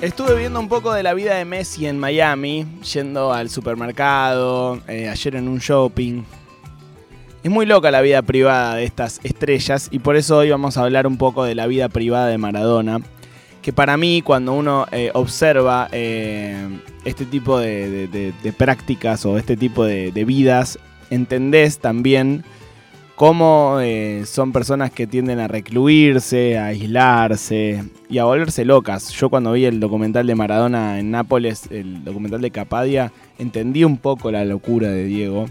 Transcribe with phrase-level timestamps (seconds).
[0.00, 5.08] Estuve viendo un poco de la vida de Messi en Miami, yendo al supermercado, eh,
[5.10, 6.22] ayer en un shopping.
[7.42, 10.82] Es muy loca la vida privada de estas estrellas y por eso hoy vamos a
[10.84, 13.00] hablar un poco de la vida privada de Maradona.
[13.60, 16.56] Que para mí, cuando uno eh, observa eh,
[17.04, 20.78] este tipo de, de- prácticas o este tipo de vidas,
[21.10, 22.42] entendés también
[23.24, 29.10] cómo eh, son personas que tienden a recluirse, a aislarse y a volverse locas.
[29.10, 33.98] Yo cuando vi el documental de Maradona en Nápoles, el documental de Capadia, entendí un
[33.98, 35.44] poco la locura de Diego,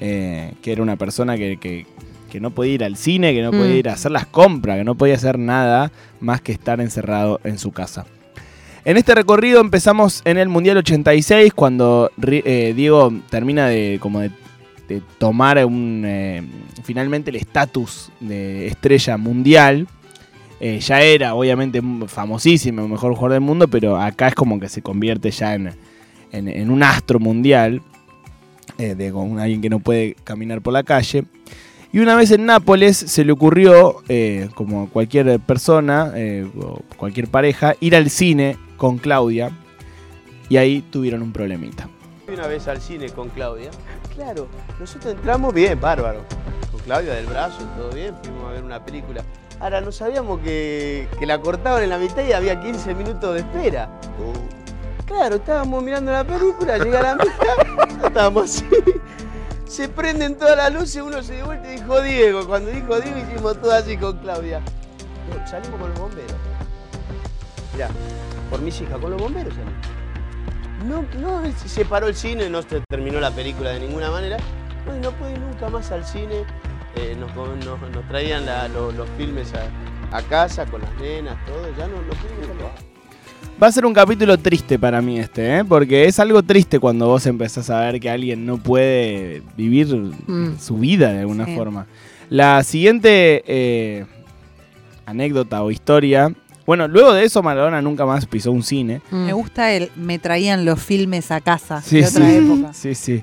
[0.00, 1.86] eh, que era una persona que, que-
[2.30, 3.78] que no podía ir al cine, que no podía Mm.
[3.78, 7.58] ir a hacer las compras, que no podía hacer nada más que estar encerrado en
[7.58, 8.06] su casa.
[8.84, 14.30] En este recorrido empezamos en el Mundial 86, cuando eh, Diego termina de, como de,
[14.88, 16.42] de tomar un, eh,
[16.82, 19.86] finalmente el estatus de estrella mundial.
[20.60, 24.82] Eh, ya era, obviamente, famosísimo, mejor jugador del mundo, pero acá es como que se
[24.82, 27.80] convierte ya en, un astro mundial,
[28.76, 31.24] eh, de con alguien que no puede caminar por la calle.
[31.92, 36.12] Y una vez en Nápoles se le ocurrió, eh, como cualquier persona,
[36.60, 39.50] o cualquier pareja, ir al cine con Claudia.
[40.48, 41.88] Y ahí tuvieron un problemita.
[42.38, 43.70] Una vez al cine con Claudia.
[44.14, 44.48] Claro,
[44.80, 46.24] nosotros entramos bien, bárbaro.
[46.72, 49.22] Con Claudia del brazo, todo bien, fuimos a ver una película.
[49.60, 53.40] Ahora, no sabíamos que, que la cortaban en la mitad y había 15 minutos de
[53.40, 53.88] espera.
[55.06, 58.66] Claro, estábamos mirando la película, llega la mitad, estábamos así.
[59.66, 62.46] Se prenden todas las luces, uno se dio vuelta y dijo Diego.
[62.46, 64.60] Cuando dijo Diego hicimos todo así con Claudia.
[65.30, 66.36] No, salimos con los bomberos.
[67.72, 67.88] Mirá,
[68.50, 69.97] por mis hijas, con los bomberos salimos.
[70.86, 74.36] No, no, se paró el cine, no se terminó la película de ninguna manera.
[75.02, 76.44] No, pude ir nunca más al cine.
[76.96, 81.62] Eh, nos, nos- nos traían la- los filmes a, a casa con las nenas, todo.
[81.76, 82.88] Ya no, no pudimos salir.
[83.62, 85.64] Va a ser un capítulo triste para mí este, ¿eh?
[85.64, 90.58] porque es algo triste cuando vos empezás a ver que alguien no puede vivir Mm.
[90.58, 91.56] su vida de alguna Sí.
[91.56, 91.86] forma.
[92.30, 94.06] La siguiente eh,
[95.06, 96.32] anécdota o historia,
[96.68, 99.00] bueno, luego de eso Maradona nunca más pisó un cine.
[99.10, 102.36] Me gusta el me traían los filmes a casa Sí, de otra sí.
[102.36, 102.72] época.
[102.74, 103.22] Sí, sí.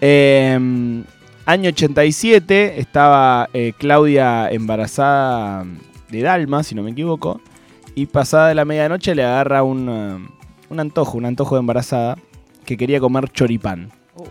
[0.00, 1.02] Eh,
[1.44, 5.64] año 87, estaba eh, Claudia embarazada
[6.08, 7.40] de Dalma, si no me equivoco,
[7.96, 10.28] y pasada de la medianoche le agarra un, eh,
[10.68, 12.16] un antojo, un antojo de embarazada,
[12.64, 13.90] que quería comer choripán.
[14.14, 14.22] Oh.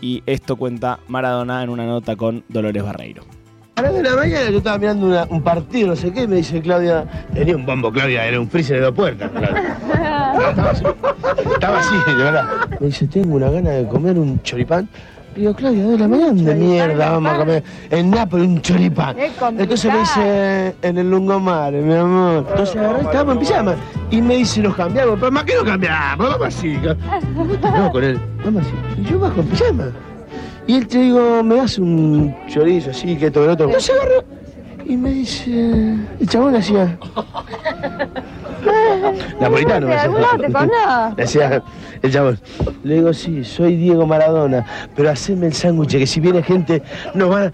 [0.00, 3.22] Y esto cuenta Maradona en una nota con Dolores Barreiro.
[3.78, 6.26] A las de la mañana yo estaba mirando una- un partido, no sé qué, y
[6.26, 9.76] me dice Claudia, tenía un bombo, Claudia, era un freezer de dos puertas, Claudia.
[10.48, 10.84] Estaba así,
[11.54, 12.44] estaba así, de verdad.
[12.80, 14.88] Me dice, tengo una gana de comer un choripán.
[15.34, 19.16] Digo, Claudia, de la mañana de mierda, vamos a comer en Nápoles un choripán.
[19.58, 22.44] Entonces me dice, en el lungomar, mi amor.
[22.50, 23.74] Entonces agarré, estábamos en pijama.
[24.10, 25.16] Y me dice, nos cambiamos.
[25.20, 26.76] Pero más que no cambiamos, vamos así.
[27.76, 28.72] No, con él, vamos así.
[29.00, 29.84] Y yo bajo en pijama.
[30.68, 33.66] Y él te digo, me das un chorizo así, que todo el otro.
[33.68, 34.22] Entonces agarró
[34.84, 36.98] y me dice, el chabón hacía.
[39.40, 41.14] Napolitano, me decía.
[41.16, 41.62] Decía
[42.02, 42.38] el chabón.
[42.84, 46.82] Le digo, sí, soy Diego Maradona, pero haceme el sándwich, que si viene gente,
[47.14, 47.52] nos van a.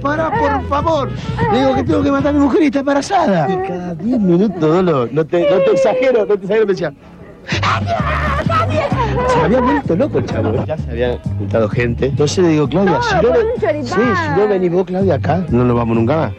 [0.00, 1.10] Para, por favor.
[1.52, 3.46] Le digo que tengo que matar a mi mujer y está embarazada.
[3.50, 6.94] Y cada 10 minutos, Dolo, no te, no te exagero, no te exagero, me decía.
[9.28, 10.64] Se había vuelto loco el chavo.
[10.64, 12.06] Ya se habían juntado gente.
[12.06, 15.64] Entonces le digo, Claudia, si no, ve- sí, si no venís vos, Claudia, acá, no
[15.64, 16.32] nos vamos nunca más.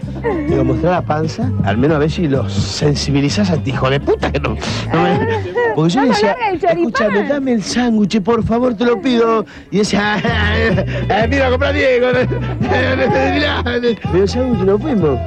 [0.48, 4.00] Digo, mostrar la panza, al menos a ver si los sensibilizás a ti, hijo de
[4.00, 4.50] puta, que no.
[4.94, 6.36] no me- Porque yo le decía,
[6.70, 9.46] escúchame, dame el sándwich, por favor, te lo pido.
[9.72, 10.18] Y decía,
[10.56, 12.08] eh, mira, comprar Diego.
[12.62, 15.20] Pero el sándwich no fuimos.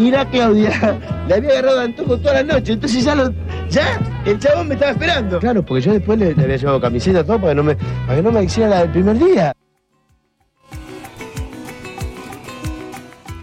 [0.00, 3.34] Y la Claudia le había agarrado antojo toda la noche, entonces ya lo.
[3.68, 5.38] Ya, el chabón me estaba esperando.
[5.38, 8.16] Claro, porque yo después le, le había llevado camiseta todo para que no me, para
[8.16, 9.52] que no me hiciera la del primer día.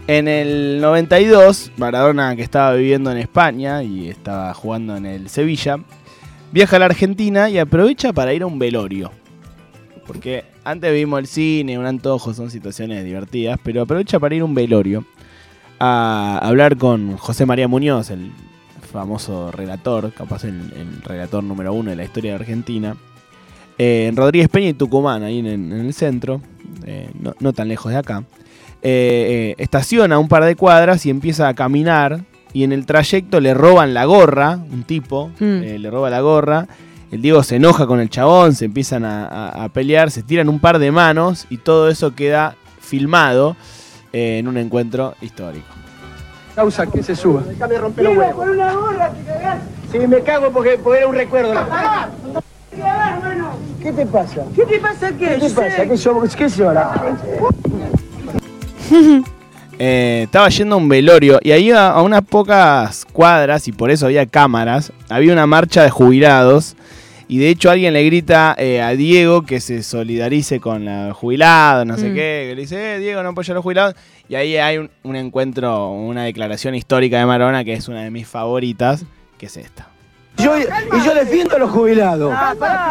[0.08, 5.78] En el 92, Maradona, que estaba viviendo en España y estaba jugando en el Sevilla,
[6.50, 9.12] viaja a la Argentina y aprovecha para ir a un velorio.
[10.08, 14.44] Porque antes vimos el cine, un antojo, son situaciones divertidas, pero aprovecha para ir a
[14.44, 15.04] un velorio
[15.80, 18.32] a hablar con José María Muñoz, el
[18.92, 22.96] famoso relator, capaz el, el relator número uno de la historia de Argentina,
[23.78, 26.40] eh, en Rodríguez Peña y Tucumán, ahí en, en el centro,
[26.84, 28.24] eh, no, no tan lejos de acá.
[28.82, 32.20] Eh, estaciona un par de cuadras y empieza a caminar
[32.52, 35.60] y en el trayecto le roban la gorra, un tipo, Mm.
[35.80, 36.66] le roba la gorra.
[37.10, 40.48] El Diego se enoja con el chabón, se empiezan a, a- a pelear, se tiran
[40.48, 43.56] un par de manos y todo eso queda filmado
[44.12, 45.66] en un encuentro histórico.
[46.54, 47.42] Causa que se suba.
[47.46, 48.34] Déjame romper los huevos.
[48.34, 49.58] con una gorra cagás.
[49.92, 51.54] Sí, me cago porque, porque era un recuerdo.
[53.82, 54.42] ¿Qué te pasa?
[54.54, 55.38] ¿Qué te pasa qué?
[55.38, 55.86] ¿Qué te pasa?
[55.86, 56.36] ¿Qué somos?
[56.36, 56.48] ¿Qué?
[59.80, 63.92] Eh, estaba yendo a un velorio y ahí a, a unas pocas cuadras, y por
[63.92, 66.74] eso había cámaras, había una marcha de jubilados.
[67.30, 71.84] Y de hecho alguien le grita eh, a Diego que se solidarice con los jubilados,
[71.86, 72.14] no sé Mm.
[72.14, 73.94] qué, que le dice, eh, Diego no apoya a los jubilados.
[74.30, 78.10] Y ahí hay un, un encuentro, una declaración histórica de Maradona que es una de
[78.10, 79.04] mis favoritas,
[79.36, 79.88] que es esta.
[80.38, 80.62] Yo, y
[81.04, 82.32] yo defiendo a los jubilados.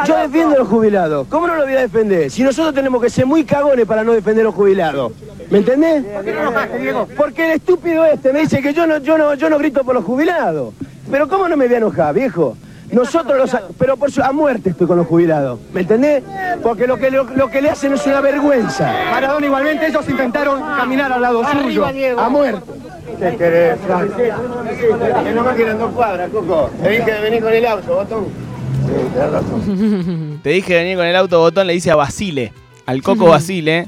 [0.05, 1.27] Yo defiendo a los jubilados.
[1.29, 2.29] ¿Cómo no lo voy a defender?
[2.29, 5.13] Si nosotros tenemos que ser muy cagones para no defender a los jubilados.
[5.49, 6.03] ¿Me entendés?
[7.15, 9.95] Porque el estúpido este me dice que yo no, yo no, yo no grito por
[9.95, 10.73] los jubilados.
[11.09, 12.57] Pero ¿cómo no me voy a enojar, viejo?
[12.91, 13.61] Nosotros los...
[13.77, 15.59] Pero por su, a muerte estoy con los jubilados.
[15.73, 16.23] ¿Me entendés?
[16.63, 18.93] Porque lo que, lo, lo que le hacen es una vergüenza.
[19.11, 21.85] Maradona igualmente, ellos intentaron caminar al lado suyo.
[22.17, 22.71] A muerte.
[23.19, 24.15] ¿Qué querés, Frank?
[24.15, 26.69] Que no me dos cuadras, Coco.
[26.81, 28.25] Te dije de venir con el auto, botón.
[28.85, 30.39] Sí, tenés razón.
[30.43, 32.53] Te dije venir con el auto botón, le dice a Basile,
[32.87, 33.87] al Coco Basile.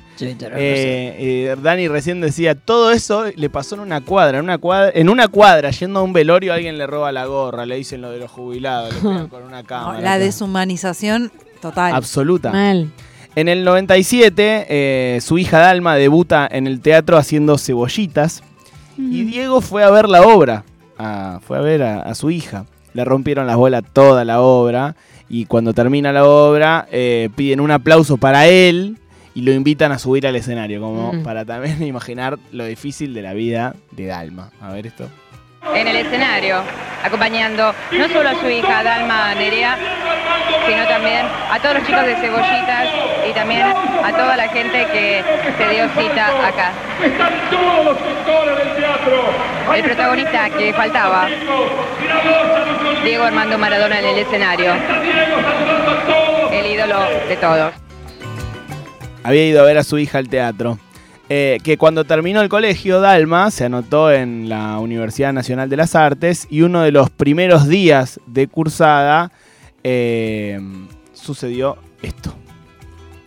[0.61, 1.15] Eh,
[1.51, 5.09] eh, Dani recién decía, todo eso le pasó en una cuadra, en una cuadra, en
[5.09, 8.19] una cuadra, yendo a un velorio, alguien le roba la gorra, le dicen lo de
[8.19, 10.01] los jubilados, le pegan con una cámara.
[10.01, 11.31] La deshumanización
[11.61, 11.93] total.
[11.95, 12.51] Absoluta.
[12.51, 12.91] Mal.
[13.35, 18.43] En el 97, eh, su hija Dalma debuta en el teatro haciendo cebollitas.
[18.97, 20.65] Y Diego fue a ver la obra.
[20.97, 22.65] a- fue a ver a, a su hija.
[22.93, 24.95] Le rompieron las bolas toda la obra.
[25.29, 28.97] Y cuando termina la obra, eh, piden un aplauso para él.
[29.35, 30.81] Y lo invitan a subir al escenario.
[30.81, 31.23] Como Mm.
[31.23, 34.51] para también imaginar lo difícil de la vida de Dalma.
[34.59, 35.07] A ver esto.
[35.75, 36.61] En el escenario,
[37.03, 39.77] acompañando no solo a su hija Dalma Nerea,
[40.67, 42.87] sino también a todos los chicos de Cebollitas
[43.29, 45.23] y también a toda la gente que
[45.57, 46.71] se dio cita acá.
[47.03, 49.75] Están todos los actores del teatro.
[49.75, 51.27] El protagonista que faltaba,
[53.03, 54.73] Diego Armando Maradona en el escenario,
[56.51, 57.73] el ídolo de todos.
[59.23, 60.77] había ido a ver a su hija al teatro.
[61.31, 65.93] Eh, que cuando terminó el colegio, Dalma se anotó en la Universidad Nacional de las
[65.93, 69.31] Artes y uno de los primeros días de cursada
[69.83, 70.59] eh,
[71.13, 72.38] sucedió esto.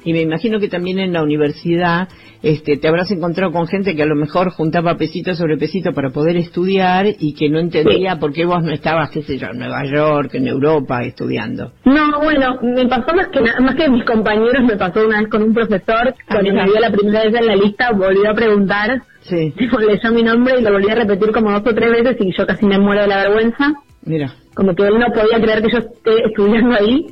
[0.05, 2.09] Y me imagino que también en la universidad
[2.43, 6.11] este, te habrás encontrado con gente que a lo mejor juntaba pesito sobre pesito para
[6.11, 9.59] poder estudiar y que no entendía por qué vos no estabas, qué sé yo, en
[9.59, 11.73] Nueva York, en Europa, estudiando.
[11.85, 15.29] No, bueno, me pasó más que nada, más que mis compañeros, me pasó una vez
[15.31, 16.65] con un profesor, cuando mira.
[16.65, 20.55] me vio la primera vez en la lista, volvió a preguntar, Sí, leyó mi nombre
[20.59, 23.03] y lo volví a repetir como dos o tres veces y yo casi me muero
[23.03, 23.73] de la vergüenza,
[24.05, 24.35] mira.
[24.55, 27.07] como que él no podía creer que yo esté estudiando ahí.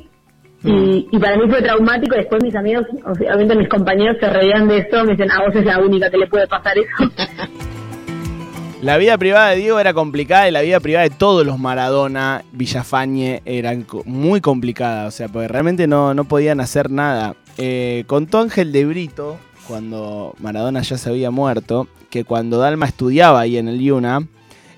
[0.63, 4.77] Y, y para mí fue traumático, después mis amigos, obviamente mis compañeros se reían de
[4.79, 7.11] eso, me dicen, ah, vos es la única que le puede pasar eso.
[8.81, 12.43] La vida privada de Diego era complicada y la vida privada de todos los Maradona,
[12.51, 15.05] Villafañe, eran muy complicada.
[15.05, 17.35] O sea, porque realmente no, no podían hacer nada.
[17.59, 19.37] Eh, contó Ángel de Brito,
[19.67, 24.27] cuando Maradona ya se había muerto, que cuando Dalma estudiaba ahí en el Yuna,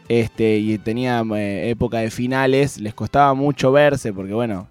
[0.10, 4.68] este, y tenía eh, época de finales, les costaba mucho verse, porque bueno,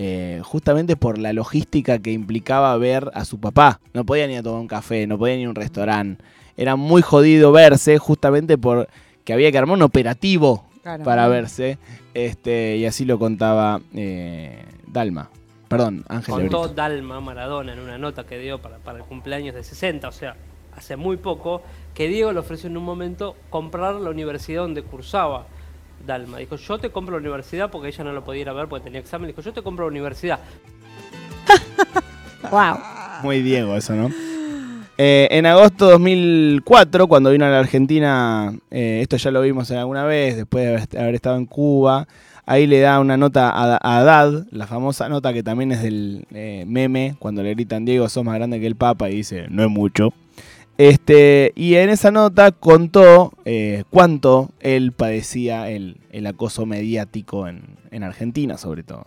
[0.00, 3.80] eh, justamente por la logística que implicaba ver a su papá.
[3.94, 6.22] No podían ir a tomar un café, no podían ir a un restaurante.
[6.56, 8.88] Era muy jodido verse justamente por
[9.24, 11.02] que había que armar un operativo Claro.
[11.02, 11.78] para verse.
[12.14, 15.30] Este, y así lo contaba eh, Dalma.
[15.66, 16.68] Perdón, Ángel Contó.
[16.68, 20.36] Dalma Maradona en una nota que dio para, para el cumpleaños de 60, o sea,
[20.76, 21.60] hace muy poco,
[21.92, 25.48] que Diego le ofreció en un momento comprar la universidad donde cursaba
[26.06, 26.38] Dalma.
[26.38, 28.84] Dijo, yo te compro la universidad porque ella no lo podía ir a ver porque
[28.84, 29.28] tenía examen.
[29.28, 30.40] Dijo, yo te compro la universidad.
[32.50, 32.76] Wow.
[33.24, 34.10] Muy Diego eso, ¿no?
[34.96, 39.70] Eh, en agosto de 2004, cuando vino a la Argentina, eh, esto ya lo vimos
[39.70, 42.06] alguna vez, después de haber- estado en Cuba,
[42.46, 46.24] ahí le da una nota a, a Haddad, la famosa nota que también es del
[46.32, 49.62] eh, meme, cuando le gritan Diego, sos más grande que el Papa, y dice, no
[49.64, 50.12] es mucho.
[50.78, 57.62] Este, y en esa nota contó eh, cuánto él padecía el, el acoso mediático en,
[57.90, 59.06] en Argentina, sobre todo.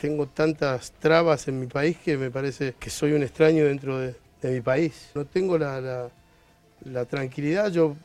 [0.00, 4.14] Tengo tantas trabas en mi país que me parece que soy un extraño dentro de,
[4.42, 5.10] de mi país.
[5.14, 6.08] No tengo la, la-
[6.84, 7.72] la tranquilidad.
[7.72, 7.96] Yo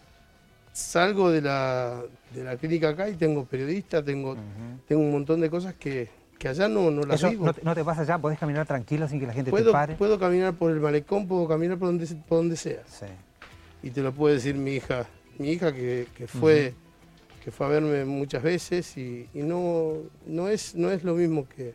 [0.71, 2.01] salgo de la,
[2.33, 4.37] de la clínica acá y tengo periodista, tengo,
[4.87, 6.07] tengo un montón de cosas que,
[6.39, 7.45] que allá no, no las Eso vivo.
[7.45, 9.95] no, te- no te pasa ya, podés caminar tranquilo sin que la gente te pare.
[9.95, 12.81] puedo caminar por el malecón, puedo caminar por donde, por donde sea.
[13.83, 15.05] Y te lo puede decir mi hija,
[15.37, 16.73] mi hija que, que fue,
[17.43, 19.93] que fue a verme muchas veces y, y no,
[20.25, 21.73] no, es, no es lo mismo que,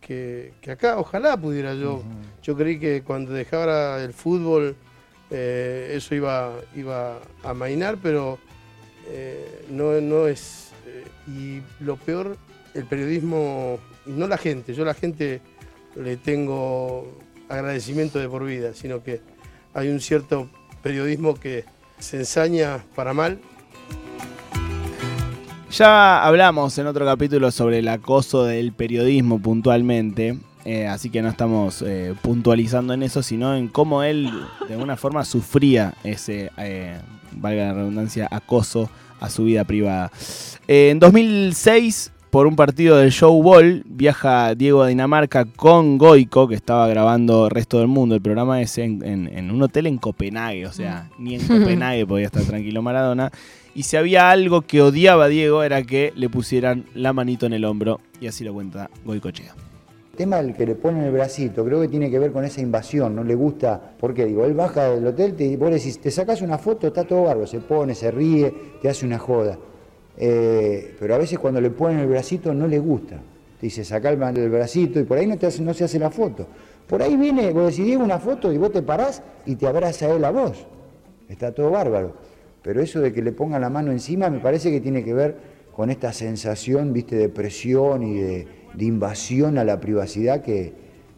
[0.00, 0.98] que, que acá.
[0.98, 2.02] Ojalá pudiera yo.
[2.42, 4.76] Yo creí que cuando dejara el fútbol
[5.30, 8.38] eh, eso iba, iba a mainar, pero
[9.08, 10.70] eh, no, no es...
[10.86, 12.36] eh, y lo peor,
[12.74, 15.40] el periodismo, no la gente, yo a la gente
[15.96, 19.20] le tengo agradecimiento de por vida, sino que
[19.74, 20.48] hay un cierto
[20.82, 21.64] periodismo que
[21.98, 23.38] se ensaña para mal
[25.70, 31.28] Ya hablamos en otro capítulo sobre el acoso del periodismo puntualmente, eh, así que no
[31.28, 34.30] estamos eh, puntualizando en eso, sino en cómo él
[34.66, 36.98] de alguna forma sufría ese, eh,
[37.32, 40.10] valga la redundancia, acoso a su vida privada.
[40.66, 46.54] En 2006, por un partido del Show Ball, viaja Diego a Dinamarca con Goico, que
[46.54, 50.66] estaba grabando Resto del Mundo, el programa ese en, en- en un hotel en Copenhague,
[50.66, 53.30] o sea, ni en Copenhague podía estar tranquilo Maradona.
[53.74, 57.52] Y si había algo que odiaba a Diego era que le pusieran la manito en
[57.52, 59.54] el hombro, y así lo cuenta Goicochea.
[60.12, 62.60] El tema del que le ponen el bracito, creo que tiene que ver con esa
[62.60, 66.10] invasión, no le gusta, porque digo, él baja del hotel, te, vos le decís, te
[66.10, 69.56] sacas una foto, está todo bárbaro, se pone, se ríe, te hace una joda.
[70.16, 73.16] Eh, pero a veces cuando le ponen el bracito no le gusta.
[73.60, 76.10] Te dice, saca el, bracito y por ahí no, te hace, no se hace la
[76.10, 76.46] foto.
[76.86, 80.24] Por ahí viene, vos Diego, una foto y vos te parás y te abraza él
[80.24, 80.66] a vos.
[81.28, 82.14] Está todo bárbaro.
[82.62, 85.36] Pero eso de que le pongan la mano encima me parece que tiene que ver
[85.74, 90.72] con esta sensación, viste, de presión y de, de invasión a la privacidad que,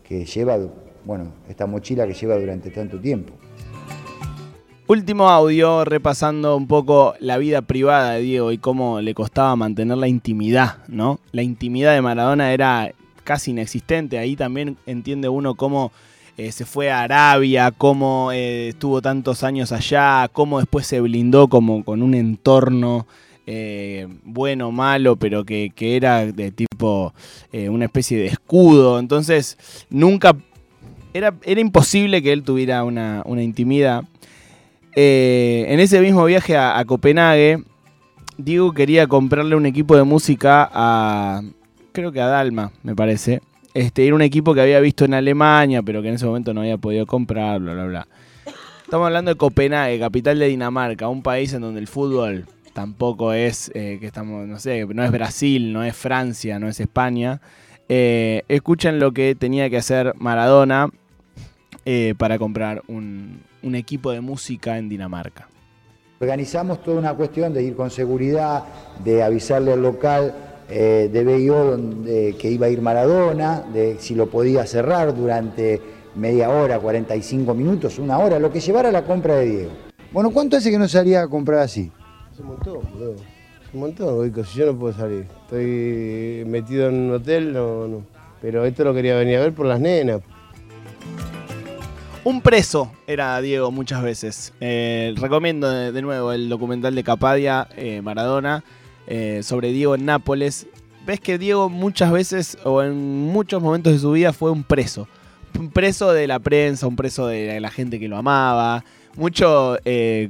[0.05, 0.59] que lleva,
[1.05, 3.33] bueno, esta mochila que lleva durante tanto tiempo.
[4.93, 9.97] Último audio repasando un poco la vida privada de Diego y cómo le costaba mantener
[9.97, 11.19] la intimidad, ¿no?
[11.33, 12.93] La intimidad de Maradona era
[13.25, 14.19] casi inexistente.
[14.19, 15.93] Ahí también entiende uno cómo
[16.37, 21.49] eh, se fue a Arabia, cómo eh, estuvo tantos años allá, cómo después se blindó
[21.49, 23.07] como con un entorno
[23.47, 27.15] eh, bueno malo, pero que, que era de tipo
[27.51, 28.99] eh, una especie de escudo.
[28.99, 29.57] Entonces
[29.89, 30.37] nunca...
[31.15, 34.05] Era, era imposible que él tuviera una, una intimidad.
[34.95, 37.63] Eh, en ese mismo viaje a, Copenhague,
[38.37, 41.43] Diego quería comprarle un equipo de música a.
[41.93, 43.41] Creo que a Dalma, me parece.
[43.75, 46.61] Este, era un equipo que había visto en Alemania, pero que en ese momento no
[46.61, 48.09] había podido comprar, bla, bla, bla.
[48.85, 53.71] Estamos hablando de Copenhague, capital de Dinamarca, un país en donde el fútbol tampoco es,
[53.75, 57.41] eh, que estamos, no sé, no es Brasil, no es Francia, no es España.
[57.89, 60.91] Eh, escuchen lo que tenía que hacer Maradona
[61.85, 65.49] eh, para comprar un, un equipo de música en Dinamarca.
[66.21, 68.65] Organizamos toda una cuestión de ir con seguridad,
[69.03, 70.33] de avisarle al local
[70.71, 75.81] eh, de BIO donde, que iba a ir Maradona, de si lo podía cerrar durante
[76.15, 79.71] media hora, 45 minutos, una hora, lo que llevara la compra de Diego.
[80.13, 81.91] Bueno, ¿cuánto hace que no salía a comprar así?
[82.31, 83.17] Hace un montón, boludo.
[83.75, 85.27] Un montón, si yo no puedo salir.
[85.45, 88.03] Estoy metido en un hotel, no, no.
[88.41, 90.21] Pero esto lo quería venir a ver por las nenas.
[92.25, 94.53] Un preso era Diego muchas veces.
[94.61, 98.63] Eh, recomiendo de, de nuevo el documental de Capadia, eh, Maradona,
[99.09, 100.69] eh, sobre Diego en Nápoles.
[101.05, 102.97] Ves que Diego muchas veces o en
[103.33, 105.09] muchos momentos de su vida fue un preso.
[105.59, 108.85] Un preso de la prensa, un preso de la gente que lo amaba.
[109.17, 109.77] Mucho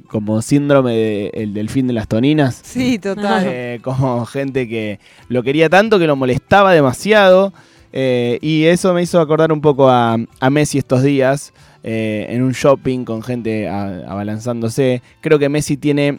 [0.09, 2.59] como síndrome de- el del fin de las toninas.
[2.65, 3.81] Sí, total.
[3.83, 7.53] Como gente que lo quería tanto que lo molestaba demasiado.
[7.93, 11.53] Eh, y eso me hizo acordar un poco a, a Messi estos días.
[11.85, 15.03] eh, en un shopping con gente a- abalanzándose.
[15.21, 16.19] Creo que Messi tiene.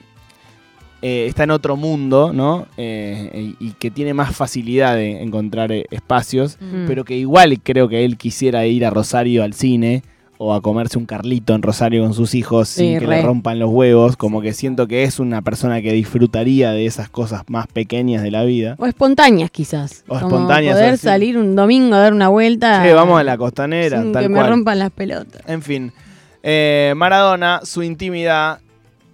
[1.01, 2.65] eh, está en otro mundo, ¿no?
[2.77, 6.57] Eh, y, que tiene más facilidad de encontrar espacios.
[6.61, 6.85] Mm.
[6.87, 10.03] Pero que igual creo que él quisiera ir a Rosario al cine.
[10.45, 13.15] O a comerse un carlito en Rosario con sus hijos sin Sí, que re.
[13.17, 14.17] le rompan los huevos.
[14.17, 18.31] Como que siento que es una persona que disfrutaría de esas cosas más pequeñas de
[18.31, 18.75] la vida.
[18.77, 20.03] O espontáneas, quizás.
[20.07, 21.03] O Como espontáneas, Poder así.
[21.03, 22.83] salir un domingo a dar una vuelta.
[22.83, 24.49] Sí, vamos a la costanera, Sin tal que me cual.
[24.49, 25.41] rompan las pelotas.
[25.47, 25.93] En fin,
[26.41, 28.59] eh, Maradona, su intimidad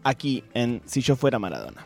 [0.03, 1.85] aquí en Si yo fuera Maradona.